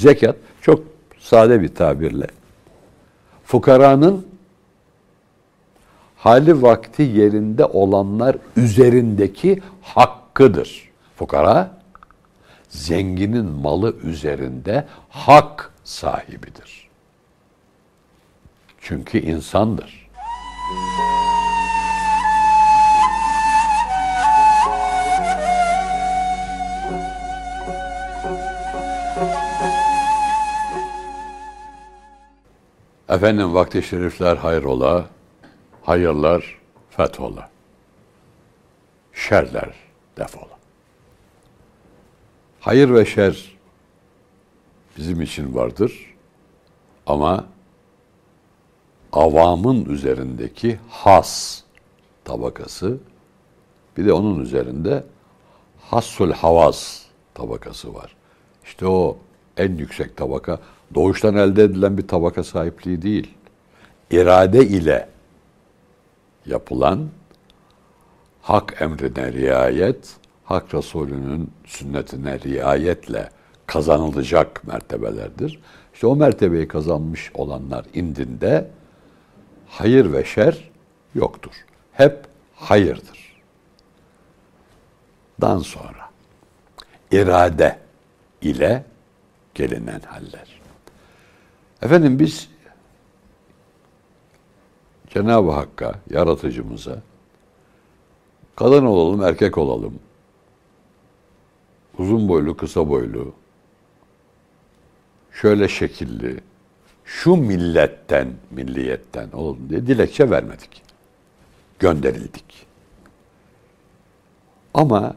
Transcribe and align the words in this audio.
Zekat 0.00 0.36
çok 0.60 0.84
sade 1.18 1.62
bir 1.62 1.74
tabirle 1.74 2.26
fukaranın 3.44 4.26
hali 6.16 6.62
vakti 6.62 7.02
yerinde 7.02 7.64
olanlar 7.64 8.36
üzerindeki 8.56 9.62
hakkıdır. 9.82 10.90
Fukara 11.16 11.80
zenginin 12.68 13.44
malı 13.44 13.96
üzerinde 13.96 14.86
hak 15.08 15.72
sahibidir. 15.84 16.88
Çünkü 18.80 19.18
insandır. 19.18 20.10
Efendim 33.10 33.54
vakti 33.54 33.82
şerifler 33.82 34.36
hayrola, 34.36 35.06
hayırlar 35.82 36.58
fethola, 36.90 37.50
şerler 39.12 39.74
defola. 40.16 40.58
Hayır 42.60 42.94
ve 42.94 43.04
şer 43.04 43.58
bizim 44.98 45.22
için 45.22 45.54
vardır 45.54 46.14
ama 47.06 47.44
avamın 49.12 49.84
üzerindeki 49.84 50.78
has 50.88 51.62
tabakası 52.24 52.98
bir 53.96 54.06
de 54.06 54.12
onun 54.12 54.40
üzerinde 54.40 55.04
hassul 55.80 56.32
havas 56.32 57.02
tabakası 57.34 57.94
var. 57.94 58.16
İşte 58.64 58.86
o 58.86 59.16
en 59.56 59.76
yüksek 59.76 60.16
tabaka 60.16 60.60
doğuştan 60.94 61.34
elde 61.36 61.62
edilen 61.62 61.98
bir 61.98 62.08
tabaka 62.08 62.44
sahipliği 62.44 63.02
değil. 63.02 63.34
İrade 64.10 64.66
ile 64.66 65.08
yapılan 66.46 67.08
hak 68.42 68.82
emrine 68.82 69.32
riayet, 69.32 70.16
hak 70.44 70.74
Resulü'nün 70.74 71.50
sünnetine 71.66 72.40
riayetle 72.40 73.30
kazanılacak 73.66 74.66
mertebelerdir. 74.66 75.60
İşte 75.94 76.06
o 76.06 76.16
mertebeyi 76.16 76.68
kazanmış 76.68 77.30
olanlar 77.34 77.84
indinde 77.94 78.70
hayır 79.68 80.12
ve 80.12 80.24
şer 80.24 80.70
yoktur. 81.14 81.52
Hep 81.92 82.26
hayırdır. 82.54 83.36
Dan 85.40 85.58
sonra 85.58 86.10
irade 87.10 87.78
ile 88.42 88.84
gelinen 89.54 90.00
haller. 90.00 90.59
Efendim 91.82 92.18
biz 92.18 92.48
Cenab-ı 95.08 95.50
Hakk'a, 95.50 95.94
yaratıcımıza 96.10 97.02
kadın 98.56 98.86
olalım, 98.86 99.22
erkek 99.22 99.58
olalım, 99.58 99.94
uzun 101.98 102.28
boylu, 102.28 102.56
kısa 102.56 102.88
boylu, 102.88 103.32
şöyle 105.32 105.68
şekilli, 105.68 106.40
şu 107.04 107.36
milletten, 107.36 108.28
milliyetten 108.50 109.30
olalım 109.32 109.68
diye 109.70 109.86
dilekçe 109.86 110.30
vermedik. 110.30 110.82
Gönderildik. 111.78 112.66
Ama 114.74 115.16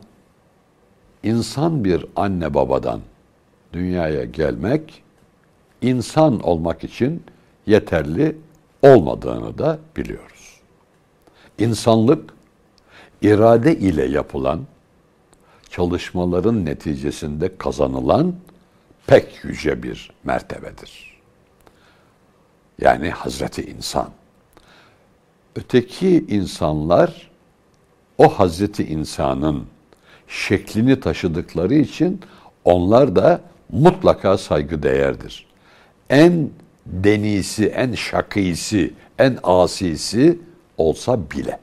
insan 1.24 1.84
bir 1.84 2.06
anne 2.16 2.54
babadan 2.54 3.02
dünyaya 3.74 4.24
gelmek 4.24 5.03
insan 5.84 6.40
olmak 6.40 6.84
için 6.84 7.24
yeterli 7.66 8.38
olmadığını 8.82 9.58
da 9.58 9.80
biliyoruz. 9.98 10.60
İnsanlık 11.58 12.34
irade 13.22 13.78
ile 13.78 14.06
yapılan 14.06 14.60
çalışmaların 15.70 16.66
neticesinde 16.66 17.58
kazanılan 17.58 18.36
pek 19.08 19.44
yüce 19.44 19.84
bir 19.84 20.12
mertebedir. 20.24 21.22
Yani 22.82 23.10
Hazreti 23.10 23.62
İnsan. 23.62 24.10
Öteki 25.56 26.26
insanlar 26.28 27.32
o 28.18 28.30
Hazreti 28.30 28.84
İnsan'ın 28.84 29.64
şeklini 30.28 31.00
taşıdıkları 31.00 31.74
için 31.74 32.22
onlar 32.66 33.16
da 33.16 33.42
mutlaka 33.70 34.38
saygı 34.38 34.84
değerdir. 34.84 35.53
En 36.14 36.50
denisi, 36.86 37.66
en 37.66 37.94
şakisi, 37.94 38.94
en 39.20 39.40
asisi 39.44 40.40
olsa 40.78 41.32
bile. 41.32 41.60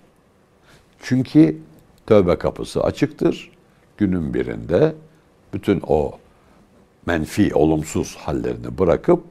Çünkü 1.03 1.59
tövbe 2.07 2.37
kapısı 2.39 2.85
açıktır. 2.85 3.51
Günün 3.99 4.35
birinde 4.35 4.95
bütün 5.53 5.83
o 5.87 6.19
menfi, 7.07 7.55
olumsuz 7.55 8.17
hallerini 8.17 8.79
bırakıp 8.79 9.23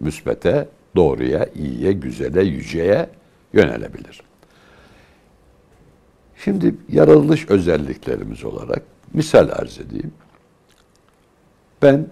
müsbete, 0.00 0.68
doğruya, 0.96 1.46
iyiye, 1.54 1.92
güzele, 1.92 2.44
yüceye 2.44 3.10
yönelebilir. 3.52 4.22
Şimdi 6.44 6.74
yaratılış 6.88 7.50
özelliklerimiz 7.50 8.44
olarak 8.44 8.82
misal 9.12 9.48
arz 9.48 9.78
edeyim. 9.78 10.12
Ben 11.82 12.06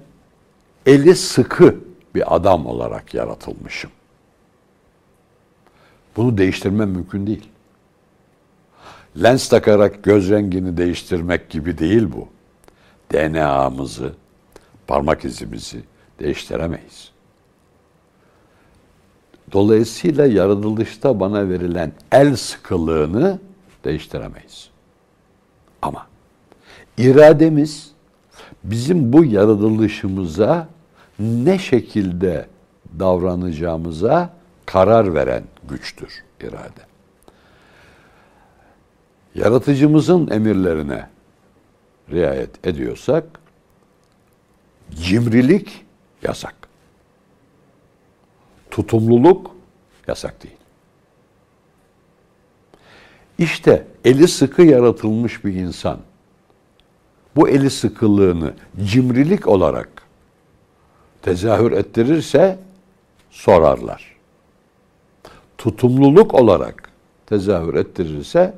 eli 0.87 1.15
sıkı 1.17 1.94
bir 2.15 2.37
adam 2.37 2.67
olarak 2.67 3.15
yaratılmışım. 3.15 3.91
Bunu 6.17 6.39
değiştirmem 6.39 6.91
mümkün 6.91 7.27
değil. 7.27 7.49
Lens 9.23 9.49
takarak 9.49 10.05
göz 10.05 10.31
rengini 10.31 10.77
değiştirmek 10.77 11.51
gibi 11.51 11.79
değil 11.79 12.09
bu. 12.13 12.29
DNA'mızı, 13.13 14.13
parmak 14.87 15.25
izimizi 15.25 15.83
değiştiremeyiz. 16.19 17.11
Dolayısıyla 19.53 20.27
yaratılışta 20.27 21.21
bana 21.21 21.49
verilen 21.49 21.93
el 22.13 22.37
sıkılığını 22.37 23.39
değiştiremeyiz. 23.85 24.69
Ama 25.83 26.07
irademiz 26.99 27.91
bizim 28.65 29.13
bu 29.13 29.25
yaratılışımıza 29.25 30.69
ne 31.19 31.59
şekilde 31.59 32.47
davranacağımıza 32.99 34.35
karar 34.67 35.15
veren 35.15 35.45
güçtür 35.69 36.25
irade. 36.41 36.81
Yaratıcımızın 39.35 40.31
emirlerine 40.31 41.09
riayet 42.11 42.67
ediyorsak 42.67 43.25
cimrilik 44.91 45.85
yasak. 46.23 46.55
Tutumluluk 48.71 49.51
yasak 50.09 50.43
değil. 50.43 50.57
İşte 53.39 53.87
eli 54.05 54.29
sıkı 54.29 54.63
yaratılmış 54.63 55.45
bir 55.45 55.55
insan 55.55 55.99
bu 57.37 57.49
eli 57.49 57.71
sıkılığını 57.71 58.55
cimrilik 58.85 59.49
olarak 59.49 59.94
tezahür 61.25 61.73
ettirirse 61.73 62.59
sorarlar. 63.31 64.17
Tutumluluk 65.59 66.35
olarak 66.35 66.93
tezahür 67.27 67.75
ettirirse 67.75 68.55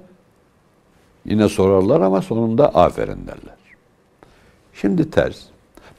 yine 1.25 1.49
sorarlar 1.49 2.01
ama 2.01 2.23
sonunda 2.23 2.75
aferin 2.75 3.27
derler. 3.27 3.57
Şimdi 4.75 5.11
ters. 5.11 5.43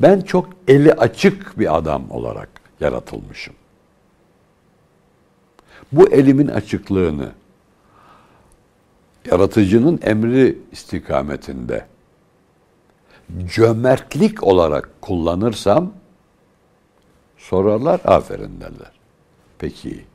Ben 0.01 0.21
çok 0.21 0.49
eli 0.67 0.93
açık 0.93 1.59
bir 1.59 1.77
adam 1.77 2.11
olarak 2.11 2.49
yaratılmışım. 2.79 3.55
Bu 5.91 6.09
elimin 6.09 6.47
açıklığını 6.47 7.31
yaratıcının 9.31 9.99
emri 10.03 10.57
istikametinde 10.71 11.85
cömertlik 13.55 14.43
olarak 14.43 14.89
kullanırsam 15.01 15.91
sorarlar 17.49 18.01
aferin 18.05 18.61
derler. 18.61 18.91
Peki 19.59 20.05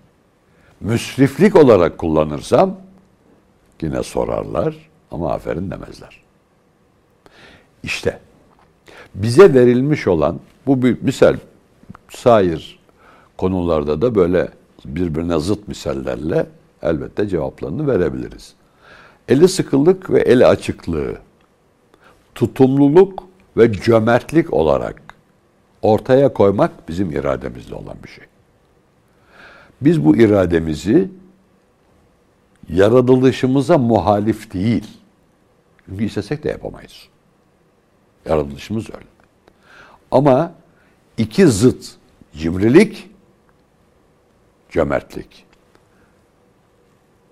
müsriflik 0.80 1.56
olarak 1.56 1.98
kullanırsam 1.98 2.76
yine 3.82 4.02
sorarlar 4.02 4.90
ama 5.10 5.32
aferin 5.32 5.70
demezler. 5.70 6.22
İşte 7.82 8.18
bize 9.14 9.54
verilmiş 9.54 10.06
olan 10.06 10.40
bu 10.66 10.82
bir 10.82 11.02
misal 11.02 11.36
sair 12.10 12.78
konularda 13.38 14.02
da 14.02 14.14
böyle 14.14 14.48
birbirine 14.84 15.38
zıt 15.38 15.68
misallerle 15.68 16.46
elbette 16.82 17.28
cevaplarını 17.28 17.86
verebiliriz. 17.86 18.54
Eli 19.28 19.48
sıkılık 19.48 20.10
ve 20.10 20.20
eli 20.20 20.46
açıklığı, 20.46 21.16
tutumluluk 22.34 23.24
ve 23.56 23.72
cömertlik 23.72 24.52
olarak 24.52 25.01
ortaya 25.82 26.32
koymak 26.32 26.88
bizim 26.88 27.10
irademizde 27.10 27.74
olan 27.74 27.96
bir 28.04 28.08
şey. 28.08 28.24
Biz 29.80 30.04
bu 30.04 30.16
irademizi 30.16 31.08
yaratılışımıza 32.68 33.78
muhalif 33.78 34.52
değil. 34.52 34.86
Çünkü 35.86 36.04
istesek 36.04 36.44
de 36.44 36.48
yapamayız. 36.48 37.08
Yaratılışımız 38.26 38.90
öyle. 38.90 39.06
Ama 40.10 40.54
iki 41.16 41.46
zıt 41.46 41.94
cimrilik, 42.34 43.10
cömertlik. 44.70 45.44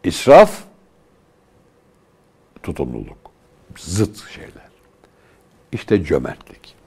İsraf, 0.05 0.65
tutumluluk. 2.63 3.31
Zıt 3.77 4.29
şeyler. 4.31 4.71
İşte 5.73 6.05
cömertlik. 6.05 6.80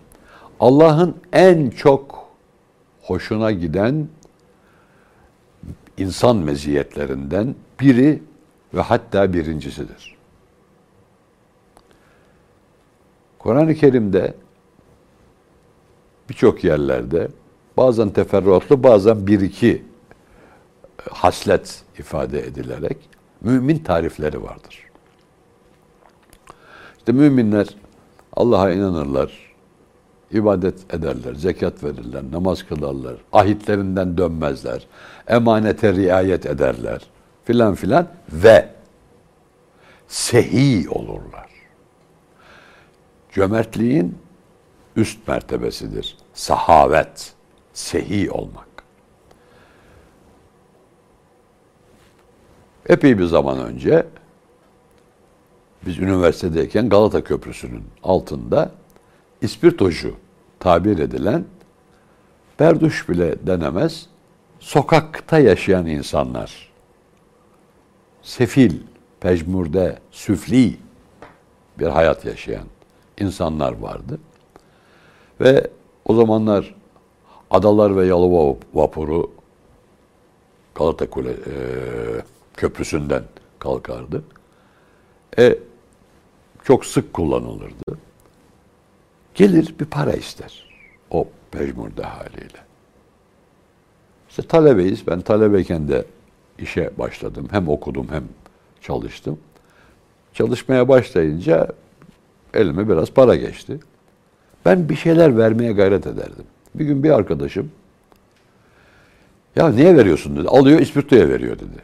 Allah'ın 0.63 1.15
en 1.33 1.69
çok 1.69 2.29
hoşuna 3.01 3.51
giden 3.51 4.07
insan 5.97 6.37
meziyetlerinden 6.37 7.55
biri 7.79 8.23
ve 8.73 8.81
hatta 8.81 9.33
birincisidir. 9.33 10.15
Kur'an-ı 13.39 13.75
Kerim'de 13.75 14.33
birçok 16.29 16.63
yerlerde 16.63 17.27
bazen 17.77 18.09
teferruatlı 18.09 18.83
bazen 18.83 19.27
bir 19.27 19.39
iki 19.39 19.71
e, 19.71 19.81
haslet 21.11 21.83
ifade 21.99 22.39
edilerek 22.39 22.97
mümin 23.41 23.77
tarifleri 23.77 24.43
vardır. 24.43 24.83
İşte 26.97 27.11
müminler 27.11 27.67
Allah'a 28.33 28.71
inanırlar, 28.71 29.52
ibadet 30.33 30.93
ederler, 30.93 31.33
zekat 31.33 31.83
verirler, 31.83 32.23
namaz 32.31 32.63
kılarlar, 32.63 33.15
ahitlerinden 33.31 34.17
dönmezler, 34.17 34.87
emanete 35.27 35.93
riayet 35.93 36.45
ederler 36.45 37.01
filan 37.45 37.75
filan 37.75 38.07
ve 38.31 38.69
sehi 40.07 40.89
olurlar. 40.89 41.49
Cömertliğin 43.31 44.17
üst 44.95 45.27
mertebesidir. 45.27 46.17
Sahavet, 46.33 47.33
sehi 47.73 48.31
olmak. 48.31 48.67
Epey 52.89 53.19
bir 53.19 53.25
zaman 53.25 53.59
önce 53.59 54.05
biz 55.85 55.99
üniversitedeyken 55.99 56.89
Galata 56.89 57.23
Köprüsü'nün 57.23 57.83
altında 58.03 58.71
ispirtocu 59.41 60.15
tabir 60.63 60.99
edilen 60.99 61.45
berduş 62.59 63.09
bile 63.09 63.47
denemez 63.47 64.05
sokakta 64.59 65.39
yaşayan 65.39 65.85
insanlar 65.85 66.71
sefil, 68.21 68.79
pejmurde, 69.19 69.99
süfli 70.11 70.77
bir 71.79 71.87
hayat 71.87 72.25
yaşayan 72.25 72.63
insanlar 73.19 73.73
vardı. 73.73 74.19
Ve 75.41 75.67
o 76.05 76.15
zamanlar 76.15 76.75
Adalar 77.51 77.97
ve 77.97 78.05
Yalova 78.05 78.55
vapuru 78.73 79.31
Galata 80.75 81.09
Kule 81.09 81.31
e, 81.31 81.55
köprüsünden 82.53 83.23
kalkardı. 83.59 84.23
E, 85.39 85.57
çok 86.63 86.85
sık 86.85 87.13
kullanılırdı. 87.13 88.12
Gelir 89.35 89.75
bir 89.79 89.85
para 89.85 90.13
ister 90.13 90.69
o 91.11 91.27
pejmurde 91.51 92.03
haliyle. 92.03 92.59
İşte 94.29 94.41
talebeyiz. 94.41 95.07
Ben 95.07 95.21
talebeyken 95.21 95.87
de 95.87 96.05
işe 96.59 96.91
başladım. 96.97 97.47
Hem 97.51 97.67
okudum 97.67 98.07
hem 98.11 98.23
çalıştım. 98.81 99.39
Çalışmaya 100.33 100.87
başlayınca 100.87 101.67
elime 102.53 102.89
biraz 102.89 103.11
para 103.11 103.35
geçti. 103.35 103.79
Ben 104.65 104.89
bir 104.89 104.95
şeyler 104.95 105.37
vermeye 105.37 105.73
gayret 105.73 106.07
ederdim. 106.07 106.45
Bir 106.75 106.85
gün 106.85 107.03
bir 107.03 107.09
arkadaşım 107.09 107.71
ya 109.55 109.69
niye 109.69 109.97
veriyorsun 109.97 110.35
dedi. 110.37 110.47
Alıyor 110.47 110.79
ispirtoya 110.79 111.29
veriyor 111.29 111.59
dedi. 111.59 111.83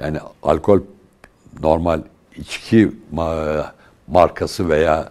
Yani 0.00 0.18
alkol 0.42 0.80
normal 1.62 2.02
içki 2.36 2.92
markası 4.06 4.68
veya 4.68 5.10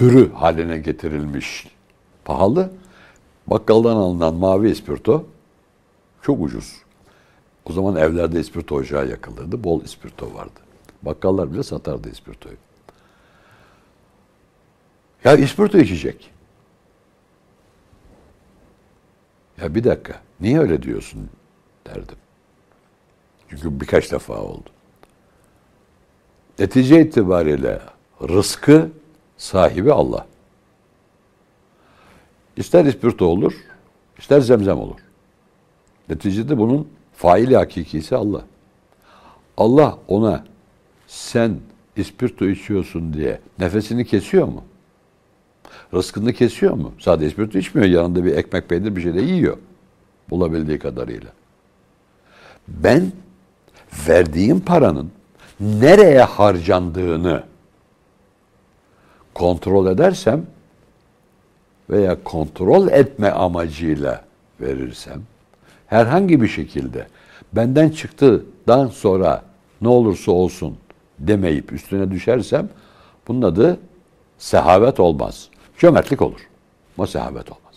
türü 0.00 0.32
haline 0.32 0.78
getirilmiş 0.78 1.66
pahalı. 2.24 2.70
Bakkaldan 3.46 3.96
alınan 3.96 4.34
mavi 4.34 4.70
ispirto 4.70 5.26
çok 6.22 6.42
ucuz. 6.42 6.76
O 7.64 7.72
zaman 7.72 7.96
evlerde 7.96 8.40
ispirto 8.40 8.74
ocağı 8.74 9.08
yakılırdı. 9.08 9.64
Bol 9.64 9.84
ispirto 9.84 10.34
vardı. 10.34 10.60
Bakkallar 11.02 11.52
bile 11.52 11.62
satardı 11.62 12.10
ispirtoyu. 12.10 12.56
Ya 15.24 15.36
ispirto 15.36 15.78
içecek. 15.78 16.30
Ya 19.62 19.74
bir 19.74 19.84
dakika. 19.84 20.20
Niye 20.40 20.60
öyle 20.60 20.82
diyorsun 20.82 21.30
derdim. 21.86 22.18
Çünkü 23.48 23.80
birkaç 23.80 24.12
defa 24.12 24.34
oldu. 24.38 24.70
Netice 26.58 27.00
itibariyle 27.00 27.80
rızkı 28.22 28.90
sahibi 29.40 29.92
Allah. 29.92 30.26
İster 32.56 32.84
ispirto 32.84 33.26
olur, 33.26 33.52
ister 34.18 34.40
zemzem 34.40 34.78
olur. 34.78 35.00
Neticede 36.08 36.58
bunun 36.58 36.88
faili 37.14 37.56
hakikisi 37.56 38.16
Allah. 38.16 38.42
Allah 39.56 39.98
ona 40.08 40.44
sen 41.06 41.56
ispirto 41.96 42.46
içiyorsun 42.46 43.12
diye 43.12 43.40
nefesini 43.58 44.04
kesiyor 44.04 44.46
mu? 44.46 44.64
Rızkını 45.94 46.32
kesiyor 46.32 46.74
mu? 46.74 46.92
Sadece 46.98 47.26
ispirto 47.26 47.58
içmiyor. 47.58 47.88
Yanında 47.88 48.24
bir 48.24 48.36
ekmek 48.36 48.68
peynir 48.68 48.96
bir 48.96 49.02
şey 49.02 49.14
de 49.14 49.20
yiyor. 49.20 49.56
Bulabildiği 50.30 50.78
kadarıyla. 50.78 51.30
Ben 52.68 53.12
verdiğim 54.08 54.60
paranın 54.60 55.10
nereye 55.60 56.22
harcandığını 56.22 57.49
kontrol 59.40 59.86
edersem 59.86 60.46
veya 61.90 62.24
kontrol 62.24 62.88
etme 62.88 63.30
amacıyla 63.30 64.24
verirsem 64.60 65.22
herhangi 65.86 66.42
bir 66.42 66.48
şekilde 66.48 67.06
benden 67.52 67.88
çıktıdan 67.88 68.86
sonra 68.86 69.42
ne 69.80 69.88
olursa 69.88 70.32
olsun 70.32 70.78
demeyip 71.18 71.72
üstüne 71.72 72.10
düşersem 72.10 72.68
bunun 73.28 73.42
adı 73.42 73.80
sehavet 74.38 75.00
olmaz. 75.00 75.48
Cömertlik 75.78 76.22
olur. 76.22 76.48
Ama 76.98 77.06
sehavet 77.06 77.50
olmaz. 77.50 77.74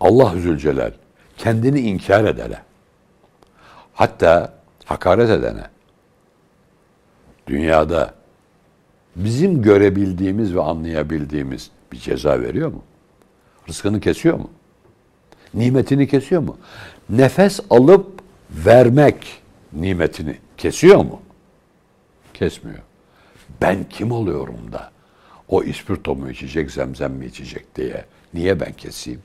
Allah 0.00 0.32
Zülcelal 0.40 0.92
kendini 1.36 1.80
inkar 1.80 2.24
edene, 2.24 2.58
hatta 3.94 4.52
hakaret 4.84 5.30
edene, 5.30 5.64
dünyada 7.46 8.14
bizim 9.16 9.62
görebildiğimiz 9.62 10.54
ve 10.54 10.62
anlayabildiğimiz 10.62 11.70
bir 11.92 11.98
ceza 11.98 12.40
veriyor 12.40 12.72
mu? 12.72 12.82
Rızkını 13.68 14.00
kesiyor 14.00 14.38
mu? 14.38 14.50
Nimetini 15.54 16.08
kesiyor 16.08 16.42
mu? 16.42 16.56
Nefes 17.08 17.60
alıp 17.70 18.22
vermek 18.50 19.42
nimetini 19.72 20.38
kesiyor 20.56 20.98
mu? 20.98 21.22
Kesmiyor. 22.34 22.82
Ben 23.60 23.84
kim 23.90 24.12
oluyorum 24.12 24.72
da 24.72 24.90
o 25.48 25.62
ispirto 25.62 26.14
mu 26.14 26.30
içecek, 26.30 26.70
zemzem 26.70 27.12
mi 27.12 27.26
içecek 27.26 27.76
diye 27.76 28.04
niye 28.34 28.60
ben 28.60 28.72
keseyim? 28.72 29.22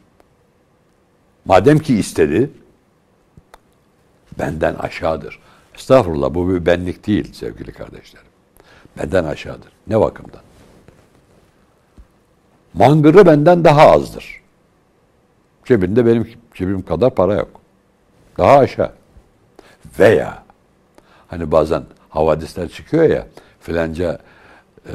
Madem 1.46 1.80
ki 1.80 1.96
istedi, 1.96 2.52
benden 4.40 4.76
aşağıdır. 4.76 5.40
Estağfurullah 5.76 6.34
bu 6.34 6.54
bir 6.54 6.66
benlik 6.66 7.08
değil 7.08 7.34
sevgili 7.34 7.72
kardeşlerim. 7.72 8.29
Benden 8.98 9.24
aşağıdır. 9.24 9.72
Ne 9.88 10.00
bakımdan? 10.00 10.42
Mangırı 12.74 13.26
benden 13.26 13.64
daha 13.64 13.92
azdır. 13.92 14.42
Cebinde 15.66 16.06
benim 16.06 16.30
cebim 16.54 16.82
kadar 16.82 17.16
para 17.16 17.36
yok. 17.36 17.50
Daha 18.38 18.58
aşağı. 18.58 18.92
Veya 20.00 20.44
hani 21.28 21.52
bazen 21.52 21.84
havadisler 22.10 22.70
çıkıyor 22.70 23.04
ya 23.04 23.28
filanca 23.60 24.20
e, 24.86 24.94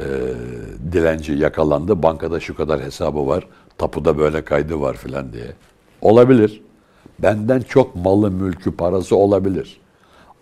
dilenci 0.91 1.33
yakalandı 1.33 2.03
bankada 2.03 2.39
şu 2.39 2.55
kadar 2.55 2.81
hesabı 2.81 3.27
var 3.27 3.47
tapuda 3.77 4.17
böyle 4.17 4.45
kaydı 4.45 4.81
var 4.81 4.95
filan 4.95 5.33
diye. 5.33 5.47
Olabilir. 6.01 6.61
Benden 7.19 7.59
çok 7.61 7.95
malı 7.95 8.31
mülkü 8.31 8.75
parası 8.75 9.15
olabilir. 9.15 9.79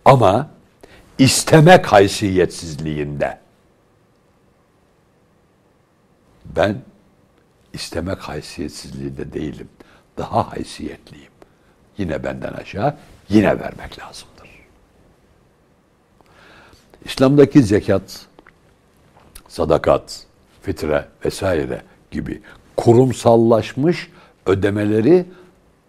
Ama 0.06 0.50
istemek 1.18 1.86
haysiyetsizliğinde 1.86 3.43
ben 6.46 6.82
istemek 7.74 8.20
haysiyetsizliğinde 8.20 9.34
değilim. 9.34 9.70
Daha 10.18 10.52
haysiyetliyim. 10.52 11.32
Yine 11.98 12.24
benden 12.24 12.54
aşağı 12.54 12.96
yine 13.30 13.60
vermek 13.60 14.00
lazımdır. 14.00 14.50
İslam'daki 17.06 17.64
zekat, 17.64 18.26
sadakat, 19.48 20.26
fitre 20.62 21.08
vesaire 21.26 21.82
gibi 22.12 22.42
kurumsallaşmış 22.78 24.12
ödemeleri 24.46 25.26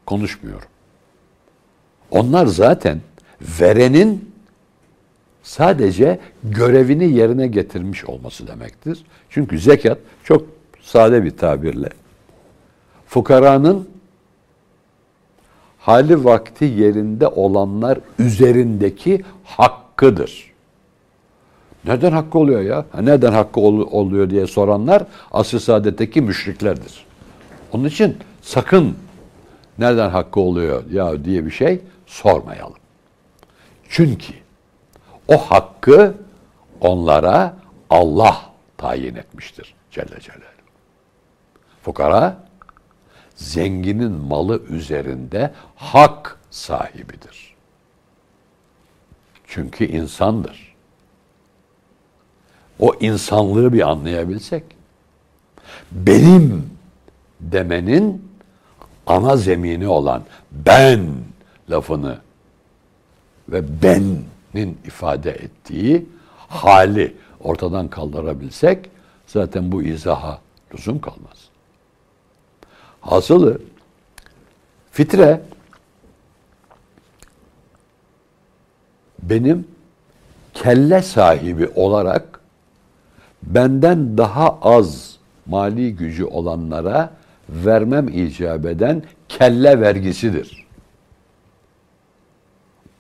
konuşmuyorum. 0.07 0.69
Onlar 2.11 2.47
zaten 2.47 3.01
verenin 3.41 4.34
sadece 5.45 6.19
görevini 6.45 7.13
yerine 7.13 7.47
getirmiş 7.47 8.05
olması 8.05 8.47
demektir. 8.47 9.05
Çünkü 9.31 9.59
zekat 9.59 9.99
çok 10.25 10.47
sade 10.81 11.25
bir 11.25 11.37
tabirle 11.37 11.89
fukaranın 13.07 13.89
hali 15.79 16.25
vakti 16.25 16.65
yerinde 16.65 17.29
olanlar 17.29 17.99
üzerindeki 18.19 19.23
hakkıdır. 19.45 20.53
Neden 21.85 22.13
hakkı 22.13 22.39
oluyor 22.39 22.61
ya? 22.61 22.85
Neden 23.03 23.33
hakkı 23.33 23.61
ol- 23.61 23.89
oluyor 23.91 24.31
diye 24.31 24.47
soranlar 24.47 25.05
asr-ı 25.33 25.61
saadetteki 25.61 26.21
müşriklerdir. 26.21 27.05
Onun 27.73 27.85
için 27.85 28.17
sakın 28.43 28.97
nereden 29.79 30.11
hakkı 30.11 30.41
oluyor 30.41 30.83
ya 30.91 31.25
diye 31.25 31.47
bir 31.47 31.51
şey 31.51 31.81
sormayalım. 32.07 32.75
Çünkü 33.89 34.44
o 35.29 35.37
hakkı 35.37 36.15
onlara 36.81 37.57
Allah 37.91 38.51
tayin 38.77 39.15
etmiştir 39.15 39.75
Celle 39.91 40.21
Celaluhu. 40.21 40.45
Fukara 41.83 42.45
zenginin 43.35 44.13
malı 44.13 44.63
üzerinde 44.63 45.53
hak 45.77 46.39
sahibidir. 46.51 47.55
Çünkü 49.47 49.85
insandır. 49.85 50.75
O 52.79 52.95
insanlığı 53.01 53.73
bir 53.73 53.91
anlayabilsek, 53.91 54.65
benim 55.93 56.71
demenin 57.41 58.33
ana 59.07 59.37
zemini 59.37 59.89
olan 59.89 60.23
ben 60.53 61.07
lafını 61.71 62.19
ve 63.49 63.83
benin 64.55 64.79
ifade 64.85 65.31
ettiği 65.31 66.07
hali 66.37 67.17
ortadan 67.41 67.89
kaldırabilsek 67.89 68.91
zaten 69.27 69.73
bu 69.73 69.83
izaha 69.83 70.39
lüzum 70.75 71.01
kalmaz. 71.01 71.49
Hasılı 73.01 73.61
fitre 74.91 75.41
benim 79.23 79.69
kelle 80.55 81.03
sahibi 81.03 81.69
olarak 81.75 82.41
benden 83.43 84.19
daha 84.19 84.59
az 84.63 85.17
mali 85.47 85.97
gücü 85.97 86.25
olanlara 86.25 87.11
vermem 87.49 88.09
icap 88.09 88.67
eden 88.67 89.03
kelle 89.29 89.81
vergisidir. 89.81 90.64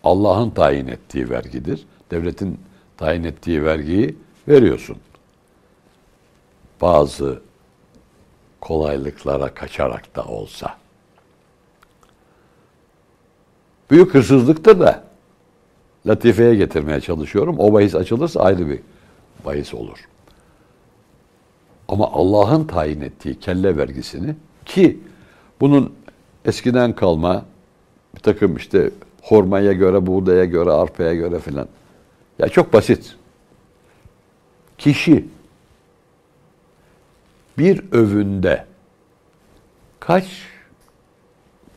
Allah'ın 0.04 0.50
tayin 0.50 0.86
ettiği 0.86 1.30
vergidir. 1.30 1.86
Devletin 2.10 2.60
tayin 2.96 3.24
ettiği 3.24 3.64
vergiyi 3.64 4.16
veriyorsun. 4.48 4.96
Bazı 6.80 7.40
kolaylıklara 8.60 9.54
kaçarak 9.54 10.16
da 10.16 10.24
olsa. 10.24 10.76
Büyük 13.90 14.14
hırsızlıktır 14.14 14.80
da 14.80 15.04
latifeye 16.06 16.54
getirmeye 16.54 17.00
çalışıyorum. 17.00 17.56
O 17.58 17.72
bahis 17.72 17.94
açılırsa 17.94 18.40
ayrı 18.40 18.68
bir 18.68 18.80
bahis 19.44 19.74
olur. 19.74 20.08
Ama 21.88 22.12
Allah'ın 22.12 22.64
tayin 22.64 23.00
ettiği 23.00 23.38
kelle 23.38 23.76
vergisini 23.76 24.36
ki 24.64 24.98
bunun 25.60 25.94
eskiden 26.44 26.94
kalma 26.94 27.44
bir 28.14 28.20
takım 28.20 28.56
işte 28.56 28.90
hormaya 29.24 29.72
göre, 29.72 30.06
buğdaya 30.06 30.44
göre, 30.44 30.70
arpaya 30.70 31.14
göre 31.14 31.38
filan. 31.38 31.68
Ya 32.38 32.48
çok 32.48 32.72
basit. 32.72 33.16
Kişi 34.78 35.24
bir 37.58 37.82
övünde 37.92 38.64
kaç 40.00 40.24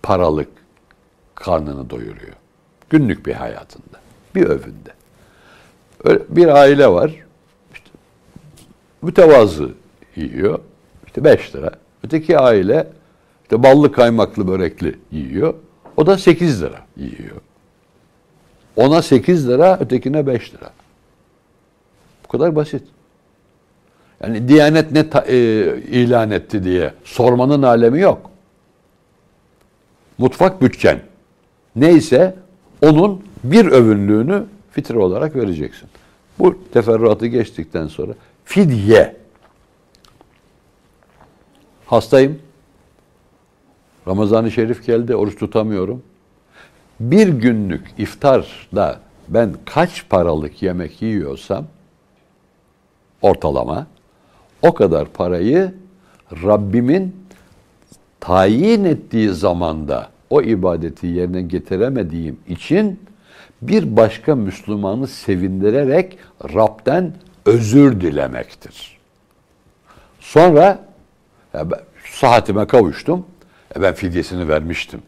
paralık 0.03 0.49
karnını 1.35 1.89
doyuruyor? 1.89 2.33
Günlük 2.89 3.25
bir 3.25 3.33
hayatında. 3.33 3.99
Bir 4.35 4.45
övünde. 4.45 4.91
Bir 6.29 6.47
aile 6.47 6.87
var. 6.87 7.11
İşte 7.73 7.89
mütevazı 9.01 9.69
yiyor. 10.15 10.59
İşte 11.05 11.23
5 11.23 11.55
lira. 11.55 11.71
Öteki 12.03 12.39
aile 12.39 12.87
işte 13.43 13.63
ballı 13.63 13.91
kaymaklı 13.91 14.47
börekli 14.47 14.99
yiyor. 15.11 15.53
O 15.97 16.07
da 16.07 16.17
8 16.17 16.61
lira 16.61 16.81
yiyor. 16.97 17.41
Ona 18.75 19.01
8 19.01 19.47
lira, 19.47 19.77
ötekine 19.79 20.27
5 20.27 20.53
lira. 20.53 20.69
Bu 22.23 22.27
kadar 22.27 22.55
basit. 22.55 22.83
Yani 24.23 24.47
Diyanet 24.47 24.91
ne 24.91 25.09
ta, 25.09 25.25
e, 25.27 25.35
ilan 25.81 26.31
etti 26.31 26.63
diye 26.63 26.93
sormanın 27.03 27.63
alemi 27.63 27.99
yok. 27.99 28.31
Mutfak 30.17 30.61
bütçen 30.61 31.01
neyse 31.75 32.35
onun 32.81 33.23
bir 33.43 33.65
övünlüğünü 33.65 34.43
fitre 34.71 34.97
olarak 34.97 35.35
vereceksin. 35.35 35.89
Bu 36.39 36.57
teferruatı 36.73 37.27
geçtikten 37.27 37.87
sonra 37.87 38.13
fidye. 38.45 39.15
Hastayım. 41.85 42.39
Ramazan-ı 44.07 44.51
Şerif 44.51 44.85
geldi, 44.85 45.15
oruç 45.15 45.39
tutamıyorum. 45.39 46.03
Bir 46.99 47.27
günlük 47.27 47.93
iftarda 47.97 48.99
ben 49.27 49.53
kaç 49.65 50.09
paralık 50.09 50.61
yemek 50.61 51.01
yiyorsam 51.01 51.65
ortalama 53.21 53.87
o 54.61 54.73
kadar 54.73 55.07
parayı 55.07 55.73
Rabbimin 56.43 57.15
tayin 58.19 58.83
ettiği 58.83 59.29
zamanda 59.29 60.09
o 60.29 60.41
ibadeti 60.41 61.07
yerine 61.07 61.41
getiremediğim 61.41 62.39
için 62.47 62.99
bir 63.61 63.95
başka 63.95 64.35
Müslümanı 64.35 65.07
sevindirerek 65.07 66.17
Rab'den 66.53 67.13
özür 67.45 68.01
dilemektir. 68.01 68.97
Sonra 70.19 70.79
ya 71.53 71.71
ben, 71.71 71.79
saatime 72.11 72.67
kavuştum. 72.67 73.25
E 73.77 73.81
ben 73.81 73.93
fidyesini 73.93 74.47
vermiştim. 74.47 75.01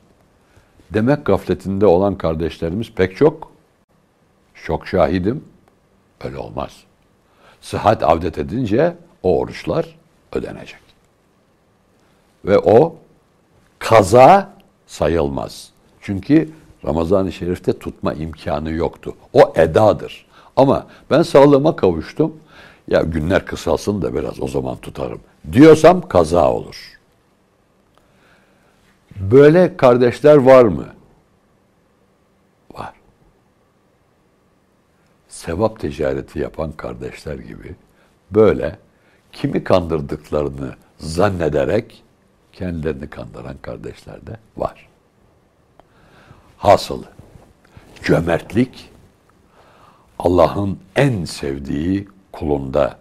Demek 0.93 1.25
gafletinde 1.25 1.85
olan 1.85 2.17
kardeşlerimiz 2.17 2.91
pek 2.91 3.17
çok. 3.17 3.51
Çok 4.63 4.87
şahidim. 4.87 5.43
Öyle 6.23 6.37
olmaz. 6.37 6.71
Sıhhat 7.61 8.03
avdet 8.03 8.37
edince 8.37 8.95
o 9.23 9.39
oruçlar 9.39 9.95
ödenecek. 10.33 10.79
Ve 12.45 12.59
o 12.59 12.95
kaza 13.79 14.53
sayılmaz. 14.87 15.69
Çünkü 16.01 16.49
Ramazan-ı 16.85 17.31
Şerif'te 17.31 17.79
tutma 17.79 18.13
imkanı 18.13 18.71
yoktu. 18.71 19.15
O 19.33 19.53
edadır. 19.55 20.25
Ama 20.55 20.87
ben 21.11 21.21
sağlığıma 21.21 21.75
kavuştum. 21.75 22.37
Ya 22.87 23.01
günler 23.01 23.45
kısalsın 23.45 24.01
da 24.01 24.15
biraz 24.15 24.41
o 24.41 24.47
zaman 24.47 24.77
tutarım. 24.77 25.21
Diyorsam 25.51 26.07
kaza 26.07 26.51
olur. 26.53 26.98
Böyle 29.15 29.77
kardeşler 29.77 30.35
var 30.35 30.63
mı? 30.63 30.87
Var. 32.71 32.93
Sevap 35.27 35.79
ticareti 35.79 36.39
yapan 36.39 36.71
kardeşler 36.71 37.35
gibi 37.35 37.75
böyle 38.31 38.79
kimi 39.31 39.63
kandırdıklarını 39.63 40.75
zannederek 40.97 42.03
kendilerini 42.53 43.09
kandıran 43.09 43.57
kardeşler 43.61 44.27
de 44.27 44.37
var. 44.57 44.87
Hasılı 46.57 47.05
cömertlik 48.03 48.89
Allah'ın 50.19 50.79
en 50.95 51.25
sevdiği 51.25 52.07
kulunda, 52.31 52.99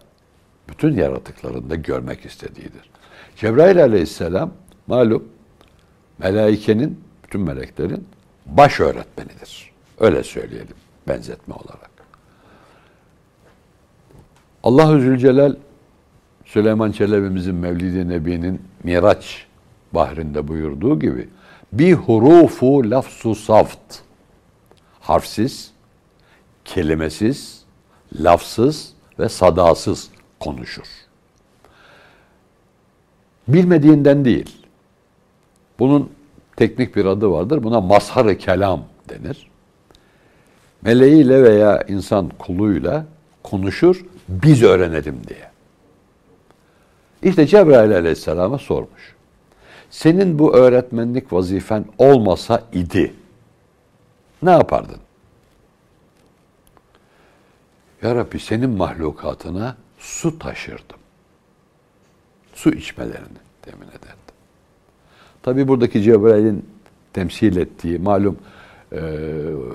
bütün 0.69 0.95
yaratıklarında 0.95 1.75
görmek 1.75 2.25
istediğidir. 2.25 2.91
Cebrail 3.37 3.83
aleyhisselam 3.83 4.51
malum 4.87 5.29
melaikenin, 6.19 7.01
bütün 7.25 7.41
meleklerin 7.41 8.07
baş 8.47 8.81
öğretmenidir. 8.81 9.71
Öyle 10.01 10.23
söyleyelim 10.23 10.77
benzetme 11.09 11.55
olarak. 11.55 11.91
Allahu 14.63 15.01
Zülcelal 15.01 15.57
Süleyman 16.45 16.93
Çelebi'mizin 16.93 17.55
Mevlid-i 17.55 18.09
Nebi'nin 18.09 18.63
Miraç 18.85 19.47
bahrinde 19.93 20.49
buyurduğu 20.49 20.99
gibi 20.99 21.29
bir 21.73 21.93
hurufu 21.93 22.91
lafzu 22.91 23.35
saft 23.35 23.99
harfsiz, 25.01 25.71
kelimesiz, 26.65 27.63
lafsız 28.21 28.93
ve 29.19 29.29
sadasız 29.29 30.11
konuşur. 30.41 30.87
Bilmediğinden 33.49 34.25
değil. 34.25 34.58
Bunun 35.79 36.11
teknik 36.57 36.97
bir 36.97 37.05
adı 37.05 37.31
vardır. 37.31 37.63
Buna 37.63 37.81
mazhar 37.81 38.39
kelam 38.39 38.85
denir. 39.09 39.51
Meleğiyle 40.83 41.43
veya 41.43 41.83
insan 41.83 42.29
kuluyla 42.39 43.07
konuşur, 43.43 44.05
biz 44.29 44.63
öğrenelim 44.63 45.21
diye. 45.29 45.51
İşte 47.23 47.47
Cebrail 47.47 47.97
aleyhisselama 47.97 48.59
sormuş. 48.59 49.17
Senin 49.91 50.39
bu 50.39 50.55
öğretmenlik 50.57 51.33
vazifen 51.33 51.85
olmasa 51.99 52.63
idi, 52.73 53.15
ne 54.43 54.51
yapardın? 54.51 54.99
Ya 58.03 58.15
Rabbi 58.15 58.41
senin 58.41 58.71
mahlukatına 58.71 59.77
su 59.99 60.39
taşırdım. 60.39 60.99
Su 62.55 62.71
içmelerini 62.71 63.39
temin 63.63 63.89
ederdim. 63.89 64.28
Tabi 65.49 65.69
buradaki 65.69 66.03
Cebrail'in 66.03 66.65
temsil 67.13 67.57
ettiği 67.57 67.99
malum 67.99 68.39
e, 68.93 68.99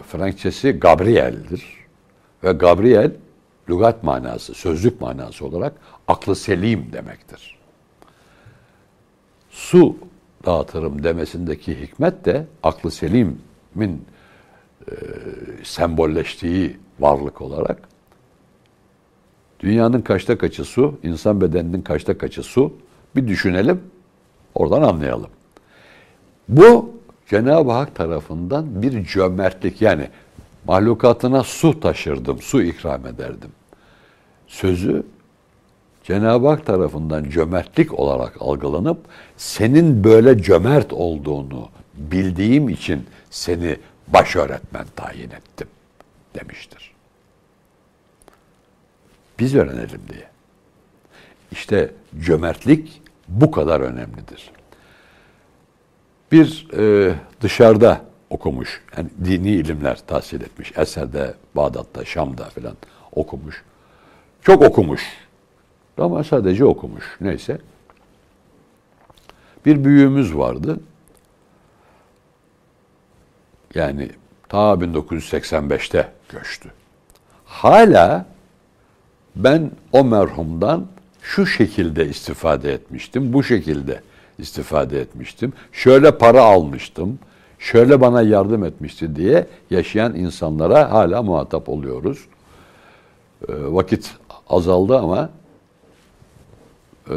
Frankçesi 0.07 0.71
Gabriel'dir. 0.71 1.63
Ve 2.43 2.51
Gabriel 2.51 3.11
lügat 3.69 4.03
manası, 4.03 4.53
sözlük 4.53 5.01
manası 5.01 5.45
olarak 5.45 5.73
aklı 6.07 6.35
selim 6.35 6.93
demektir. 6.93 7.57
Su 9.49 9.95
dağıtırım 10.45 11.03
demesindeki 11.03 11.81
hikmet 11.81 12.25
de 12.25 12.45
aklı 12.63 12.91
selimin 12.91 14.05
e, 14.87 14.93
sembolleştiği 15.63 16.77
varlık 16.99 17.41
olarak 17.41 17.89
dünyanın 19.59 20.01
kaçta 20.01 20.37
kaçı 20.37 20.63
su, 20.63 20.99
insan 21.03 21.41
bedeninin 21.41 21.81
kaçta 21.81 22.17
kaçı 22.17 22.43
su 22.43 22.73
bir 23.15 23.27
düşünelim, 23.27 23.81
oradan 24.55 24.81
anlayalım. 24.81 25.29
Bu 26.49 26.93
Cenab-ı 27.29 27.71
Hak 27.71 27.95
tarafından 27.95 28.81
bir 28.81 29.05
cömertlik 29.05 29.81
yani 29.81 30.09
mahlukatına 30.65 31.43
su 31.43 31.79
taşırdım, 31.79 32.41
su 32.41 32.61
ikram 32.61 33.07
ederdim. 33.07 33.51
Sözü 34.47 35.03
Cenab-ı 36.03 36.47
Hak 36.47 36.65
tarafından 36.65 37.29
cömertlik 37.29 37.99
olarak 37.99 38.41
algılanıp 38.41 38.97
senin 39.37 40.03
böyle 40.03 40.41
cömert 40.41 40.93
olduğunu 40.93 41.69
bildiğim 41.93 42.69
için 42.69 43.05
seni 43.29 43.77
baş 44.07 44.35
öğretmen 44.35 44.85
tayin 44.95 45.31
ettim 45.31 45.67
demiştir. 46.35 46.91
Biz 49.39 49.55
öğrenelim 49.55 50.01
diye. 50.13 50.27
İşte 51.51 51.91
cömertlik 52.19 53.01
bu 53.27 53.51
kadar 53.51 53.81
önemlidir. 53.81 54.51
Bir 56.33 56.67
e, 56.77 57.15
dışarıda 57.41 58.01
okumuş, 58.29 58.81
yani 58.97 59.09
dini 59.25 59.49
ilimler 59.49 59.99
tahsil 60.07 60.41
etmiş, 60.41 60.73
Eser'de, 60.77 61.33
Bağdat'ta, 61.55 62.05
Şam'da 62.05 62.43
falan 62.43 62.73
okumuş. 63.11 63.63
Çok 64.41 64.61
okumuş. 64.61 65.03
Ama 65.97 66.23
sadece 66.23 66.65
okumuş. 66.65 67.17
Neyse. 67.21 67.57
Bir 69.65 69.85
büyüğümüz 69.85 70.37
vardı. 70.37 70.79
Yani 73.75 74.09
ta 74.49 74.73
1985'te 74.73 76.11
göçtü. 76.29 76.71
Hala 77.45 78.25
ben 79.35 79.71
o 79.91 80.03
merhumdan 80.03 80.87
şu 81.21 81.45
şekilde 81.45 82.05
istifade 82.09 82.73
etmiştim, 82.73 83.33
bu 83.33 83.43
şekilde 83.43 84.01
istifade 84.37 85.01
etmiştim. 85.01 85.53
Şöyle 85.71 86.17
para 86.17 86.43
almıştım, 86.43 87.19
şöyle 87.59 88.01
bana 88.01 88.21
yardım 88.21 88.63
etmişti 88.63 89.15
diye 89.15 89.47
yaşayan 89.69 90.15
insanlara 90.15 90.91
hala 90.91 91.23
muhatap 91.23 91.69
oluyoruz. 91.69 92.25
E, 93.47 93.53
vakit 93.53 94.15
azaldı 94.49 94.97
ama 94.97 95.29
e, 97.09 97.15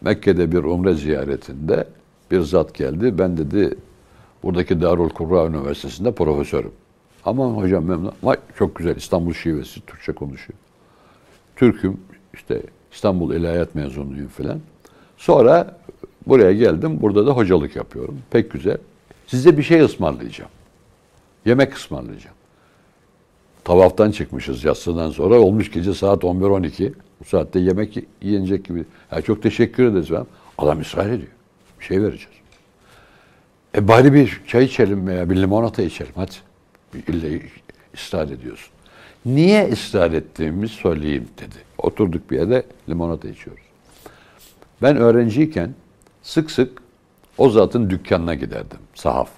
Mekke'de 0.00 0.52
bir 0.52 0.64
umre 0.64 0.94
ziyaretinde 0.94 1.86
bir 2.30 2.40
zat 2.40 2.74
geldi. 2.74 3.18
Ben 3.18 3.36
dedi 3.36 3.74
buradaki 4.42 4.80
Darul 4.80 5.08
Kurra 5.08 5.46
Üniversitesi'nde 5.46 6.12
profesörüm. 6.12 6.72
Aman 7.24 7.50
hocam 7.50 7.84
memnun. 7.84 8.12
Vay, 8.22 8.36
çok 8.58 8.76
güzel 8.76 8.96
İstanbul 8.96 9.32
şivesi, 9.32 9.80
Türkçe 9.80 10.12
konuşuyor. 10.12 10.58
Türk'üm, 11.56 12.00
işte 12.34 12.62
İstanbul 12.92 13.34
İlahiyat 13.34 13.74
mezunuyum 13.74 14.28
filan. 14.28 14.60
Sonra 15.22 15.76
buraya 16.26 16.52
geldim, 16.52 16.98
burada 17.00 17.26
da 17.26 17.30
hocalık 17.30 17.76
yapıyorum. 17.76 18.18
Pek 18.30 18.50
güzel. 18.50 18.76
Size 19.26 19.58
bir 19.58 19.62
şey 19.62 19.80
ısmarlayacağım. 19.80 20.50
Yemek 21.44 21.74
ısmarlayacağım. 21.74 22.36
Tavaftan 23.64 24.10
çıkmışız 24.10 24.64
yatsıdan 24.64 25.10
sonra. 25.10 25.40
Olmuş 25.40 25.70
gece 25.70 25.94
saat 25.94 26.22
11-12. 26.22 26.92
Bu 27.20 27.24
saatte 27.24 27.58
yemek 27.58 27.98
yiyecek 28.22 28.64
gibi. 28.64 28.84
Ya 29.12 29.22
çok 29.22 29.42
teşekkür 29.42 29.84
ederiz 29.84 30.10
ben. 30.10 30.26
Adam 30.58 30.80
ısrar 30.80 31.06
ediyor. 31.06 31.32
Bir 31.80 31.84
şey 31.84 32.02
vereceğiz. 32.02 32.36
E 33.76 33.88
bari 33.88 34.12
bir 34.12 34.40
çay 34.46 34.64
içelim 34.64 35.06
veya 35.06 35.30
bir 35.30 35.36
limonata 35.36 35.82
içelim 35.82 36.12
hadi. 36.14 36.34
İlle 37.08 37.42
ısrar 37.94 38.28
ediyorsun. 38.28 38.72
Niye 39.26 39.68
ısrar 39.72 40.12
ettiğimi 40.12 40.68
söyleyeyim 40.68 41.28
dedi. 41.38 41.56
Oturduk 41.78 42.30
bir 42.30 42.36
yerde 42.36 42.62
limonata 42.88 43.28
içiyoruz. 43.28 43.71
Ben 44.82 44.96
öğrenciyken 44.96 45.74
sık 46.22 46.50
sık 46.50 46.82
o 47.38 47.50
zatın 47.50 47.90
dükkanına 47.90 48.34
giderdim. 48.34 48.78
Sahaf. 48.94 49.28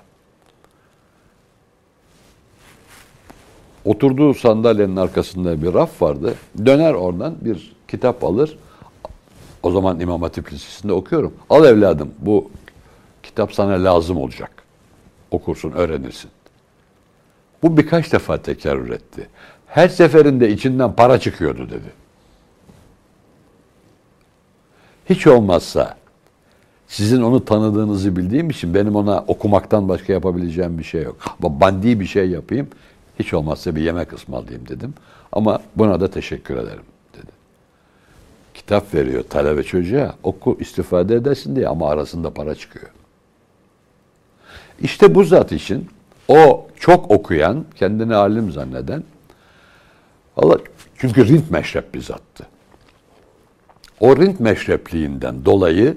Oturduğu 3.84 4.34
sandalyenin 4.34 4.96
arkasında 4.96 5.62
bir 5.62 5.74
raf 5.74 6.02
vardı. 6.02 6.34
Döner 6.66 6.94
oradan 6.94 7.34
bir 7.40 7.76
kitap 7.88 8.24
alır. 8.24 8.58
O 9.62 9.70
zaman 9.70 10.00
İmam 10.00 10.22
Hatip 10.22 10.52
Lisesi'nde 10.52 10.92
okuyorum. 10.92 11.34
Al 11.50 11.64
evladım 11.64 12.10
bu 12.18 12.50
kitap 13.22 13.52
sana 13.54 13.84
lazım 13.84 14.16
olacak. 14.16 14.50
Okursun, 15.30 15.72
öğrenirsin. 15.72 16.30
Bu 17.62 17.76
birkaç 17.76 18.12
defa 18.12 18.42
tekerrür 18.42 18.90
etti. 18.90 19.28
Her 19.66 19.88
seferinde 19.88 20.50
içinden 20.50 20.92
para 20.92 21.20
çıkıyordu 21.20 21.70
dedi. 21.70 22.03
Hiç 25.10 25.26
olmazsa 25.26 25.96
sizin 26.88 27.22
onu 27.22 27.44
tanıdığınızı 27.44 28.16
bildiğim 28.16 28.50
için 28.50 28.74
benim 28.74 28.96
ona 28.96 29.24
okumaktan 29.26 29.88
başka 29.88 30.12
yapabileceğim 30.12 30.78
bir 30.78 30.84
şey 30.84 31.02
yok. 31.02 31.16
Bandi 31.40 32.00
bir 32.00 32.06
şey 32.06 32.30
yapayım, 32.30 32.68
hiç 33.18 33.34
olmazsa 33.34 33.76
bir 33.76 33.82
yemek 33.82 34.12
ısmarlayayım 34.12 34.68
dedim. 34.68 34.94
Ama 35.32 35.62
buna 35.76 36.00
da 36.00 36.10
teşekkür 36.10 36.56
ederim 36.56 36.82
dedi. 37.14 37.32
Kitap 38.54 38.94
veriyor 38.94 39.24
talebe 39.30 39.62
çocuğa, 39.62 40.14
oku 40.22 40.56
istifade 40.60 41.14
edersin 41.14 41.56
diye 41.56 41.68
ama 41.68 41.90
arasında 41.90 42.30
para 42.30 42.54
çıkıyor. 42.54 42.90
İşte 44.80 45.14
bu 45.14 45.24
zat 45.24 45.52
için 45.52 45.88
o 46.28 46.66
çok 46.80 47.10
okuyan, 47.10 47.64
kendini 47.74 48.14
alim 48.14 48.52
zanneden, 48.52 49.04
Allah 50.36 50.58
çünkü 50.98 51.28
rint 51.28 51.50
meşrep 51.50 51.94
bir 51.94 52.00
zattı. 52.00 52.46
O 54.00 54.16
meşrepliğinden 54.38 55.44
dolayı 55.44 55.96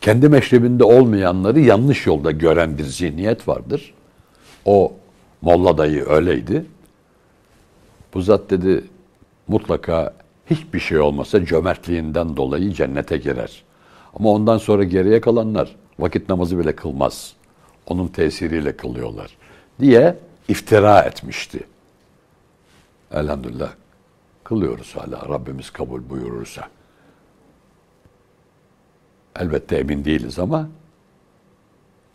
kendi 0.00 0.28
meşrebinde 0.28 0.84
olmayanları 0.84 1.60
yanlış 1.60 2.06
yolda 2.06 2.30
gören 2.30 2.78
bir 2.78 2.84
zihniyet 2.84 3.48
vardır. 3.48 3.94
O 4.64 4.92
Molla 5.42 5.78
dayı 5.78 6.04
öyleydi. 6.08 6.64
Bu 8.14 8.22
zat 8.22 8.50
dedi 8.50 8.84
mutlaka 9.48 10.14
hiçbir 10.50 10.80
şey 10.80 11.00
olmasa 11.00 11.44
cömertliğinden 11.44 12.36
dolayı 12.36 12.72
cennete 12.72 13.16
girer. 13.16 13.62
Ama 14.14 14.30
ondan 14.30 14.58
sonra 14.58 14.84
geriye 14.84 15.20
kalanlar 15.20 15.76
vakit 15.98 16.28
namazı 16.28 16.58
bile 16.58 16.76
kılmaz. 16.76 17.34
Onun 17.86 18.08
tesiriyle 18.08 18.76
kılıyorlar 18.76 19.36
diye 19.80 20.16
iftira 20.48 21.00
etmişti. 21.00 21.60
Elhamdülillah 23.12 23.70
kılıyoruz 24.50 24.96
hala 24.96 25.28
Rabbimiz 25.28 25.70
kabul 25.70 26.10
buyurursa. 26.10 26.68
Elbette 29.36 29.76
emin 29.76 30.04
değiliz 30.04 30.38
ama 30.38 30.68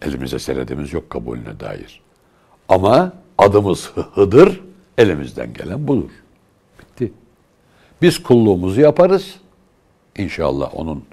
elimize 0.01 0.39
senedimiz 0.39 0.93
yok 0.93 1.09
kabulüne 1.09 1.59
dair. 1.59 2.01
Ama 2.69 3.13
adımız 3.37 3.91
Hıdır, 4.13 4.61
elimizden 4.97 5.53
gelen 5.53 5.87
budur. 5.87 6.09
Bitti. 6.79 7.13
Biz 8.01 8.23
kulluğumuzu 8.23 8.81
yaparız. 8.81 9.35
İnşallah 10.17 10.75
onun 10.75 11.05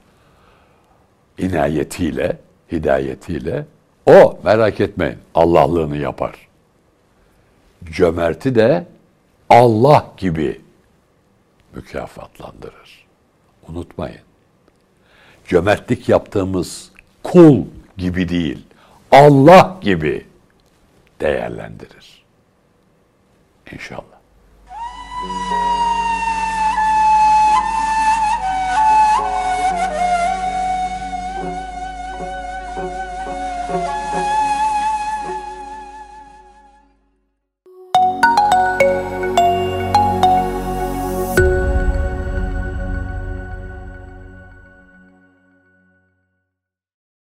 inayetiyle, 1.38 2.38
hidayetiyle 2.72 3.66
o 4.06 4.38
merak 4.44 4.80
etmeyin 4.80 5.18
Allah'lığını 5.34 5.96
yapar. 5.96 6.48
Cömerti 7.84 8.54
de 8.54 8.86
Allah 9.50 10.12
gibi 10.16 10.61
mükafatlandırır. 11.74 13.06
Unutmayın. 13.68 14.20
Cömertlik 15.46 16.08
yaptığımız 16.08 16.92
kul 17.22 17.64
gibi 17.96 18.28
değil, 18.28 18.66
Allah 19.10 19.78
gibi 19.80 20.26
değerlendirir. 21.20 22.24
İnşallah. 23.72 24.22